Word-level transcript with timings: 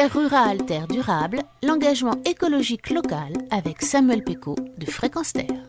Terre 0.00 0.14
rurale, 0.14 0.64
terre 0.64 0.88
durable, 0.88 1.40
l'engagement 1.62 2.14
écologique 2.24 2.88
local 2.88 3.34
avec 3.50 3.82
Samuel 3.82 4.24
Péco 4.24 4.56
de 4.78 4.86
Fréquence 4.86 5.34
Terre. 5.34 5.68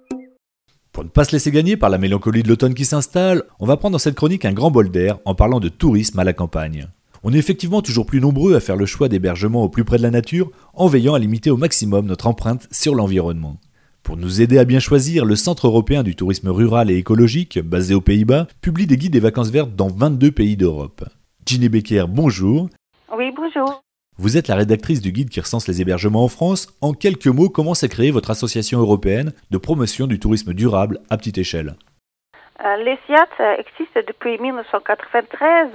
Pour 0.93 1.03
ne 1.03 1.09
pas 1.09 1.25
se 1.25 1.33
laisser 1.33 1.51
gagner 1.51 1.75
par 1.75 1.89
la 1.89 1.97
mélancolie 1.97 2.41
de 2.41 2.47
l'automne 2.47 2.73
qui 2.73 2.85
s'installe, 2.85 3.43
on 3.59 3.65
va 3.65 3.75
prendre 3.75 3.91
dans 3.91 3.99
cette 3.99 4.15
chronique 4.15 4.45
un 4.45 4.53
grand 4.53 4.71
bol 4.71 4.89
d'air 4.89 5.19
en 5.25 5.35
parlant 5.35 5.59
de 5.59 5.67
tourisme 5.67 6.17
à 6.17 6.23
la 6.23 6.31
campagne. 6.31 6.87
On 7.23 7.33
est 7.33 7.37
effectivement 7.37 7.81
toujours 7.81 8.05
plus 8.05 8.21
nombreux 8.21 8.55
à 8.55 8.61
faire 8.61 8.77
le 8.77 8.85
choix 8.85 9.09
d'hébergement 9.09 9.63
au 9.63 9.67
plus 9.67 9.83
près 9.83 9.97
de 9.97 10.03
la 10.03 10.11
nature 10.11 10.49
en 10.75 10.87
veillant 10.87 11.13
à 11.13 11.19
limiter 11.19 11.49
au 11.49 11.57
maximum 11.57 12.05
notre 12.05 12.27
empreinte 12.27 12.69
sur 12.71 12.95
l'environnement. 12.95 13.57
Pour 14.01 14.15
nous 14.15 14.39
aider 14.39 14.59
à 14.59 14.63
bien 14.63 14.79
choisir, 14.79 15.25
le 15.25 15.35
Centre 15.35 15.67
européen 15.67 16.03
du 16.03 16.15
tourisme 16.15 16.47
rural 16.47 16.89
et 16.89 16.95
écologique, 16.95 17.59
basé 17.59 17.93
aux 17.95 17.99
Pays-Bas, 17.99 18.47
publie 18.61 18.87
des 18.87 18.95
guides 18.95 19.11
des 19.11 19.19
vacances 19.19 19.49
vertes 19.49 19.75
dans 19.75 19.89
22 19.89 20.31
pays 20.31 20.55
d'Europe. 20.55 21.03
Ginny 21.45 21.67
Becker, 21.67 22.05
bonjour. 22.07 22.69
Oui, 23.13 23.25
bonjour. 23.35 23.83
Vous 24.23 24.37
êtes 24.37 24.49
la 24.49 24.55
rédactrice 24.55 25.01
du 25.01 25.11
guide 25.11 25.31
qui 25.31 25.39
recense 25.39 25.67
les 25.67 25.81
hébergements 25.81 26.23
en 26.23 26.27
France. 26.27 26.67
En 26.79 26.93
quelques 26.93 27.25
mots, 27.25 27.49
comment 27.49 27.73
s'est 27.73 27.89
créée 27.89 28.11
votre 28.11 28.29
association 28.29 28.79
européenne 28.79 29.31
de 29.49 29.57
promotion 29.57 30.05
du 30.05 30.19
tourisme 30.19 30.53
durable 30.53 30.99
à 31.09 31.17
petite 31.17 31.39
échelle? 31.39 31.73
Euh, 32.63 32.75
L'ESIAT 32.77 33.57
existe 33.57 33.97
depuis 34.07 34.37
1993 34.37 35.69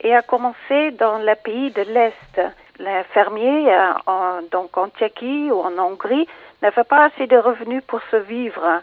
et 0.00 0.14
a 0.14 0.22
commencé 0.22 0.92
dans 0.98 1.18
les 1.18 1.34
pays 1.34 1.70
de 1.70 1.82
l'Est. 1.82 2.40
Les 2.78 3.02
fermiers, 3.12 3.70
euh, 3.70 4.40
donc 4.50 4.78
en 4.78 4.88
Tchéquie 4.88 5.50
ou 5.50 5.60
en 5.60 5.76
Hongrie, 5.78 6.26
n'avaient 6.62 6.82
pas 6.84 7.10
assez 7.12 7.26
de 7.26 7.36
revenus 7.36 7.82
pour 7.86 8.00
se 8.10 8.16
vivre. 8.16 8.80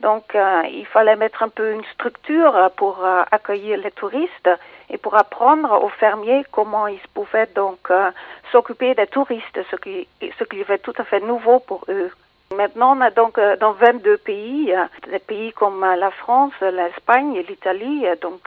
Donc, 0.00 0.34
euh, 0.34 0.62
il 0.70 0.86
fallait 0.86 1.16
mettre 1.16 1.42
un 1.42 1.48
peu 1.48 1.72
une 1.72 1.84
structure 1.94 2.70
pour 2.76 3.02
euh, 3.02 3.22
accueillir 3.30 3.78
les 3.78 3.90
touristes 3.90 4.50
et 4.90 4.98
pour 4.98 5.14
apprendre 5.14 5.82
aux 5.82 5.88
fermiers 5.88 6.44
comment 6.52 6.86
ils 6.86 7.00
pouvaient 7.14 7.48
donc 7.54 7.78
euh, 7.90 8.10
s'occuper 8.52 8.94
des 8.94 9.06
touristes, 9.06 9.58
ce 9.70 9.76
qui, 9.76 10.06
ce 10.38 10.44
qui 10.44 10.60
était 10.60 10.78
tout 10.78 10.92
à 10.98 11.04
fait 11.04 11.20
nouveau 11.20 11.60
pour 11.60 11.84
eux. 11.88 12.10
Maintenant, 12.54 12.96
on 12.96 13.00
a 13.00 13.10
donc 13.10 13.40
dans 13.58 13.72
22 13.72 14.18
pays, 14.18 14.72
des 15.10 15.18
pays 15.18 15.52
comme 15.52 15.80
la 15.80 16.12
France, 16.12 16.52
l'Espagne 16.60 17.42
l'Italie, 17.48 18.04
donc 18.22 18.40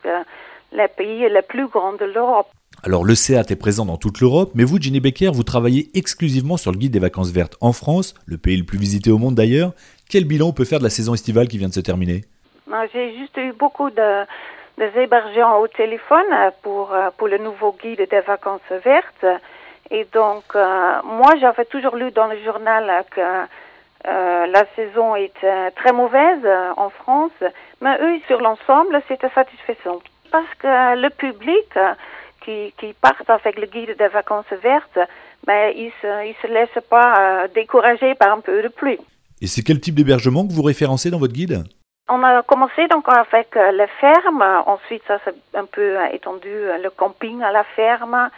les 0.72 0.88
pays 0.88 1.28
les 1.28 1.41
plus 1.41 1.67
grands 1.67 1.91
de 1.91 2.06
l'Europe. 2.06 2.47
Alors 2.84 3.03
le 3.03 3.13
SEAT 3.13 3.52
est 3.52 3.58
présent 3.58 3.86
dans 3.86 3.97
toute 3.97 4.22
l'Europe, 4.22 4.52
mais 4.56 4.63
vous, 4.63 4.80
Ginny 4.80 5.02
Becker, 5.02 5.31
vous 5.34 5.44
travaillez 5.44 5.89
exclusivement 5.95 6.56
sur 6.56 6.72
le 6.72 6.78
guide 6.78 6.94
des 6.94 7.00
vacances 7.00 7.31
vertes 7.31 7.58
en 7.59 7.73
France, 7.73 8.13
le 8.25 8.38
pays 8.38 8.56
le 8.56 8.63
plus 8.63 8.78
visité 8.78 9.11
au 9.11 9.17
monde 9.17 9.36
d'ailleurs. 9.36 9.73
Quel 10.11 10.25
bilan 10.25 10.47
on 10.47 10.53
peut 10.53 10.65
faire 10.65 10.79
de 10.79 10.83
la 10.83 10.89
saison 10.89 11.13
estivale 11.13 11.47
qui 11.47 11.59
vient 11.59 11.67
de 11.67 11.73
se 11.73 11.81
terminer? 11.81 12.21
J'ai 12.91 13.15
juste 13.15 13.38
eu 13.38 13.52
beaucoup 13.53 13.91
de, 13.91 14.25
hébergeurs 14.79 15.59
au 15.59 15.67
téléphone 15.67 16.25
pour, 16.63 16.91
euh, 16.91 17.11
pour 17.16 17.27
le 17.27 17.38
nouveau 17.38 17.77
guide 17.79 18.07
des 18.09 18.21
vacances 18.21 18.71
vertes. 18.83 19.25
Et 19.91 20.07
donc, 20.11 20.45
euh, 20.55 20.93
moi, 21.03 21.35
j'avais 21.39 21.66
toujours 21.66 21.95
lu 21.95 22.09
dans 22.09 22.25
le 22.25 22.43
journal 22.43 23.05
que 23.11 23.21
euh, 23.21 24.47
la 24.47 24.66
saison 24.75 25.16
était 25.16 25.69
très 25.75 25.93
mauvaise 25.93 26.44
en 26.75 26.89
France, 26.89 27.44
mais 27.79 27.95
eux, 28.01 28.19
sur 28.25 28.41
l'ensemble, 28.41 28.99
c'était 29.07 29.29
satisfaisant. 29.29 30.01
Parce 30.31 30.53
que 30.57 30.95
le 30.99 31.09
public 31.11 31.69
qui, 32.41 32.73
qui 32.79 32.94
partent 32.94 33.29
avec 33.29 33.59
le 33.59 33.67
guide 33.67 33.95
des 33.95 34.07
vacances 34.07 34.53
vertes, 34.63 34.99
ben, 35.45 35.71
ils 35.75 35.91
ne 36.03 36.33
se, 36.33 36.41
se 36.41 36.47
laissent 36.47 36.83
pas 36.89 37.47
décourager 37.53 38.16
par 38.16 38.31
un 38.31 38.39
peu 38.39 38.63
de 38.63 38.69
pluie. 38.69 38.99
Et 39.41 39.47
c'est 39.47 39.61
quel 39.61 39.79
type 39.79 39.95
d'hébergement 39.95 40.45
que 40.45 40.51
vous 40.51 40.63
référencez 40.63 41.09
dans 41.09 41.19
votre 41.19 41.33
guide? 41.33 41.63
On 42.09 42.23
a 42.23 42.41
commencé 42.41 42.87
donc 42.87 43.07
avec 43.07 43.55
euh, 43.55 43.71
les 43.71 43.87
fermes, 44.01 44.43
ensuite 44.65 45.03
ça 45.07 45.19
s'est 45.19 45.35
un 45.53 45.65
peu 45.65 45.95
euh, 45.95 46.07
étendu 46.11 46.49
euh, 46.49 46.79
le 46.79 46.89
camping 46.89 47.43
à 47.43 47.51
la 47.51 47.63
ferme 47.63 48.31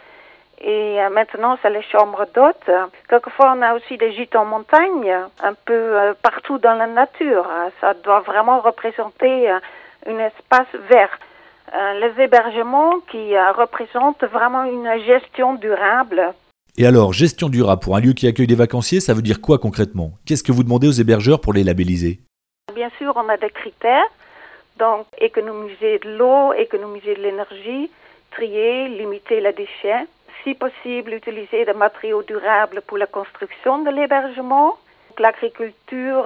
et 0.60 0.98
maintenant 1.10 1.58
c'est 1.60 1.70
les 1.70 1.82
chambres 1.82 2.26
d'hôtes. 2.32 2.70
Quelquefois 3.08 3.54
on 3.56 3.62
a 3.62 3.74
aussi 3.74 3.96
des 3.96 4.12
gîtes 4.12 4.36
en 4.36 4.44
montagne, 4.44 5.12
un 5.42 5.54
peu 5.64 6.14
partout 6.22 6.58
dans 6.58 6.74
la 6.74 6.86
nature. 6.86 7.48
Ça 7.80 7.94
doit 7.94 8.20
vraiment 8.20 8.60
représenter 8.60 9.50
un 9.50 10.18
espace 10.18 10.72
vert. 10.88 11.18
Les 11.98 12.22
hébergements 12.22 13.00
qui 13.10 13.36
représentent 13.36 14.22
vraiment 14.22 14.62
une 14.62 15.02
gestion 15.04 15.54
durable 15.54 16.32
et 16.78 16.86
alors, 16.86 17.12
gestion 17.12 17.50
durable 17.50 17.82
pour 17.82 17.96
un 17.96 18.00
lieu 18.00 18.14
qui 18.14 18.26
accueille 18.26 18.46
des 18.46 18.54
vacanciers, 18.54 19.00
ça 19.00 19.12
veut 19.12 19.22
dire 19.22 19.42
quoi 19.42 19.58
concrètement? 19.58 20.12
Qu'est-ce 20.24 20.42
que 20.42 20.52
vous 20.52 20.64
demandez 20.64 20.88
aux 20.88 20.92
hébergeurs 20.92 21.40
pour 21.40 21.52
les 21.52 21.64
labelliser? 21.64 22.20
Bien 22.74 22.90
sûr, 22.98 23.12
on 23.16 23.28
a 23.28 23.36
des 23.36 23.50
critères. 23.50 24.08
Donc, 24.78 25.06
économiser 25.20 25.98
de 25.98 26.16
l'eau, 26.16 26.54
économiser 26.54 27.14
de 27.14 27.22
l'énergie, 27.22 27.90
trier, 28.30 28.88
limiter 28.88 29.42
les 29.42 29.52
déchets. 29.52 30.06
Si 30.44 30.54
possible, 30.54 31.12
utiliser 31.12 31.66
des 31.66 31.74
matériaux 31.74 32.22
durables 32.22 32.80
pour 32.86 32.96
la 32.96 33.06
construction 33.06 33.82
de 33.82 33.90
l'hébergement. 33.90 34.78
L'agriculture, 35.18 36.24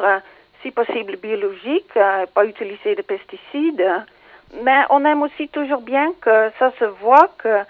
si 0.63 0.71
possible 0.71 1.17
biologique, 1.17 1.91
euh, 1.97 2.25
pas 2.33 2.45
utiliser 2.47 2.95
de 2.95 3.03
pesticides. 3.03 3.85
Mais 4.63 4.85
on 4.91 5.05
aime 5.05 5.23
aussi 5.23 5.49
toujours 5.49 5.81
bien 5.81 6.13
que 6.21 6.51
ça 6.59 6.73
se 6.79 6.85
voit 6.85 7.31
que 7.39 7.63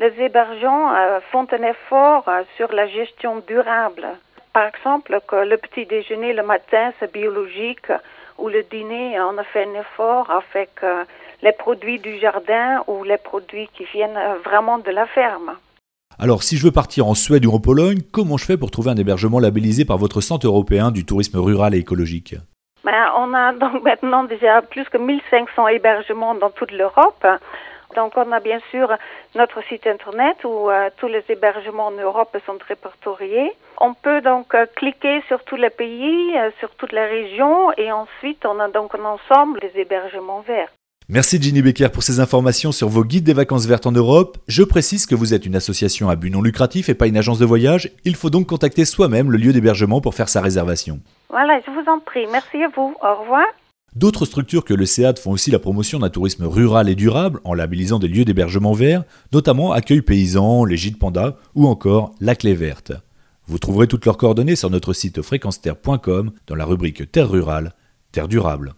les 0.00 0.12
hébergeants 0.18 0.94
euh, 0.94 1.20
font 1.30 1.46
un 1.52 1.62
effort 1.62 2.24
euh, 2.26 2.42
sur 2.56 2.72
la 2.72 2.86
gestion 2.88 3.42
durable. 3.46 4.08
Par 4.54 4.66
exemple, 4.66 5.20
que 5.28 5.36
le 5.36 5.58
petit 5.58 5.84
déjeuner 5.84 6.32
le 6.32 6.42
matin, 6.42 6.92
c'est 6.98 7.12
biologique, 7.12 7.92
ou 8.38 8.48
le 8.48 8.62
dîner, 8.62 9.20
on 9.20 9.36
a 9.36 9.44
fait 9.44 9.66
un 9.66 9.74
effort 9.78 10.30
avec 10.30 10.70
euh, 10.82 11.04
les 11.42 11.52
produits 11.52 11.98
du 11.98 12.18
jardin 12.18 12.82
ou 12.86 13.04
les 13.04 13.18
produits 13.18 13.68
qui 13.74 13.84
viennent 13.84 14.18
vraiment 14.44 14.78
de 14.78 14.90
la 14.90 15.06
ferme. 15.06 15.52
Alors, 16.18 16.42
si 16.42 16.56
je 16.56 16.64
veux 16.64 16.72
partir 16.72 17.06
en 17.06 17.14
Suède 17.14 17.44
ou 17.44 17.52
en 17.52 17.60
Pologne, 17.60 18.00
comment 18.12 18.38
je 18.38 18.46
fais 18.46 18.56
pour 18.56 18.70
trouver 18.70 18.90
un 18.90 18.96
hébergement 18.96 19.38
labellisé 19.38 19.84
par 19.84 19.98
votre 19.98 20.22
Centre 20.22 20.46
européen 20.46 20.90
du 20.90 21.04
tourisme 21.04 21.38
rural 21.38 21.74
et 21.74 21.78
écologique? 21.78 22.34
Ben, 22.84 23.12
On 23.18 23.34
a 23.34 23.52
donc 23.64 23.84
maintenant 23.84 24.24
déjà 24.24 24.62
plus 24.62 24.88
que 24.88 24.96
1500 24.96 25.68
hébergements 25.68 26.34
dans 26.34 26.50
toute 26.50 26.72
l'Europe. 26.72 27.26
Donc 27.96 28.12
on 28.16 28.32
a 28.32 28.40
bien 28.40 28.60
sûr 28.70 28.92
notre 29.34 29.62
site 29.64 29.86
internet 29.86 30.36
où 30.44 30.70
euh, 30.70 30.90
tous 30.98 31.08
les 31.08 31.24
hébergements 31.28 31.86
en 31.86 31.92
Europe 31.92 32.36
sont 32.46 32.58
répertoriés. 32.66 33.52
On 33.80 33.94
peut 33.94 34.20
donc 34.20 34.54
euh, 34.54 34.66
cliquer 34.76 35.22
sur 35.28 35.42
tous 35.44 35.56
les 35.56 35.70
pays, 35.70 36.36
euh, 36.36 36.50
sur 36.58 36.70
toutes 36.76 36.92
les 36.92 37.06
régions 37.06 37.72
et 37.76 37.90
ensuite 37.92 38.44
on 38.44 38.58
a 38.60 38.68
donc 38.68 38.94
un 38.94 39.04
ensemble 39.04 39.60
des 39.60 39.80
hébergements 39.80 40.40
verts. 40.40 40.70
Merci 41.08 41.42
Ginny 41.42 41.60
Becker 41.60 41.88
pour 41.92 42.04
ces 42.04 42.20
informations 42.20 42.70
sur 42.70 42.88
vos 42.88 43.02
guides 43.02 43.24
des 43.24 43.32
vacances 43.32 43.66
vertes 43.66 43.86
en 43.86 43.90
Europe. 43.90 44.38
Je 44.46 44.62
précise 44.62 45.06
que 45.06 45.16
vous 45.16 45.34
êtes 45.34 45.44
une 45.44 45.56
association 45.56 46.08
à 46.08 46.14
but 46.14 46.30
non 46.30 46.40
lucratif 46.40 46.88
et 46.88 46.94
pas 46.94 47.08
une 47.08 47.16
agence 47.16 47.40
de 47.40 47.44
voyage. 47.44 47.90
Il 48.04 48.14
faut 48.14 48.30
donc 48.30 48.46
contacter 48.46 48.84
soi-même 48.84 49.32
le 49.32 49.36
lieu 49.36 49.52
d'hébergement 49.52 50.00
pour 50.00 50.14
faire 50.14 50.28
sa 50.28 50.40
réservation. 50.40 51.00
Voilà, 51.28 51.58
je 51.66 51.70
vous 51.72 51.90
en 51.90 51.98
prie. 51.98 52.28
Merci 52.30 52.62
à 52.62 52.68
vous. 52.68 52.94
Au 53.02 53.14
revoir. 53.22 53.44
D'autres 53.96 54.24
structures 54.24 54.64
que 54.64 54.74
le 54.74 54.86
SEAD 54.86 55.18
font 55.18 55.32
aussi 55.32 55.50
la 55.50 55.58
promotion 55.58 55.98
d'un 55.98 56.10
tourisme 56.10 56.44
rural 56.44 56.88
et 56.88 56.94
durable 56.94 57.40
en 57.42 57.54
labellisant 57.54 57.98
des 57.98 58.06
lieux 58.06 58.24
d'hébergement 58.24 58.72
verts, 58.72 59.02
notamment 59.32 59.72
Accueil 59.72 60.00
Paysan, 60.00 60.64
les 60.64 60.76
Gîtes 60.76 60.98
Panda 60.98 61.36
ou 61.56 61.66
encore 61.66 62.14
La 62.20 62.36
Clé 62.36 62.54
Verte. 62.54 62.92
Vous 63.48 63.58
trouverez 63.58 63.88
toutes 63.88 64.06
leurs 64.06 64.16
coordonnées 64.16 64.54
sur 64.54 64.70
notre 64.70 64.92
site 64.92 65.22
fréquenceterre.com 65.22 66.30
dans 66.46 66.54
la 66.54 66.64
rubrique 66.64 67.10
Terre 67.10 67.28
rurale, 67.28 67.74
Terre 68.12 68.28
durable. 68.28 68.74